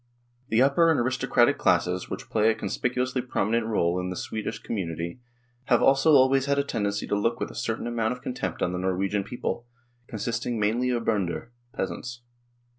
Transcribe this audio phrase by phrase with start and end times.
[0.49, 4.75] The upper and aristocratic classes, which play a conspicuously prominent role in the Swedish com
[4.77, 5.19] munity,
[5.65, 8.71] have also always had a tendency to look with a certain amount of contempt on
[8.71, 9.67] the Norwegian people,
[10.07, 12.21] consisting mainly of" Bonder" (peasants).